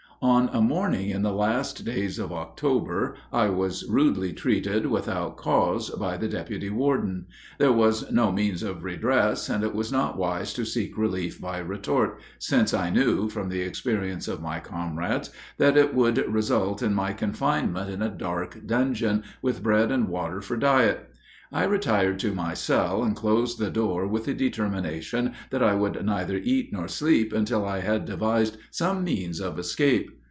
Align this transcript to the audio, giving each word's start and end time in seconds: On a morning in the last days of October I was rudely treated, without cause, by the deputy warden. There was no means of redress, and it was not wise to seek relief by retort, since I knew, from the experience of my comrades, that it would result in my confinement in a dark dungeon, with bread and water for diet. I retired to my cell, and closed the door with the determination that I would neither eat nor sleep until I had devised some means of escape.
On 0.23 0.51
a 0.53 0.61
morning 0.61 1.09
in 1.09 1.23
the 1.23 1.33
last 1.33 1.83
days 1.83 2.19
of 2.19 2.31
October 2.31 3.15
I 3.33 3.47
was 3.49 3.89
rudely 3.89 4.33
treated, 4.33 4.85
without 4.85 5.35
cause, 5.35 5.89
by 5.89 6.15
the 6.15 6.27
deputy 6.27 6.69
warden. 6.69 7.25
There 7.57 7.71
was 7.71 8.11
no 8.11 8.31
means 8.31 8.61
of 8.61 8.83
redress, 8.83 9.49
and 9.49 9.63
it 9.63 9.73
was 9.73 9.91
not 9.91 10.19
wise 10.19 10.53
to 10.53 10.63
seek 10.63 10.95
relief 10.95 11.41
by 11.41 11.57
retort, 11.57 12.19
since 12.37 12.71
I 12.71 12.91
knew, 12.91 13.29
from 13.29 13.49
the 13.49 13.61
experience 13.61 14.27
of 14.27 14.43
my 14.43 14.59
comrades, 14.59 15.31
that 15.57 15.75
it 15.75 15.95
would 15.95 16.19
result 16.31 16.83
in 16.83 16.93
my 16.93 17.13
confinement 17.13 17.89
in 17.89 18.03
a 18.03 18.09
dark 18.15 18.67
dungeon, 18.67 19.23
with 19.41 19.63
bread 19.63 19.91
and 19.91 20.07
water 20.07 20.39
for 20.39 20.55
diet. 20.55 21.07
I 21.53 21.65
retired 21.65 22.17
to 22.19 22.33
my 22.33 22.53
cell, 22.53 23.03
and 23.03 23.13
closed 23.13 23.59
the 23.59 23.69
door 23.69 24.07
with 24.07 24.23
the 24.23 24.33
determination 24.33 25.33
that 25.49 25.61
I 25.61 25.75
would 25.75 26.05
neither 26.05 26.37
eat 26.37 26.71
nor 26.71 26.87
sleep 26.87 27.33
until 27.33 27.65
I 27.65 27.81
had 27.81 28.05
devised 28.05 28.55
some 28.69 29.03
means 29.03 29.41
of 29.41 29.59
escape. 29.59 30.17